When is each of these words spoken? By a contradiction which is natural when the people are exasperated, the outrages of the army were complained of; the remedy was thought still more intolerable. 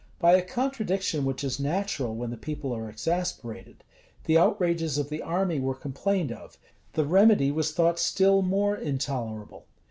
By 0.17 0.33
a 0.33 0.41
contradiction 0.41 1.25
which 1.25 1.43
is 1.43 1.59
natural 1.59 2.15
when 2.15 2.31
the 2.31 2.35
people 2.35 2.75
are 2.75 2.89
exasperated, 2.89 3.83
the 4.23 4.35
outrages 4.35 4.97
of 4.97 5.09
the 5.09 5.21
army 5.21 5.59
were 5.59 5.75
complained 5.75 6.31
of; 6.31 6.57
the 6.93 7.05
remedy 7.05 7.51
was 7.51 7.71
thought 7.71 7.99
still 7.99 8.41
more 8.41 8.75
intolerable. 8.75 9.67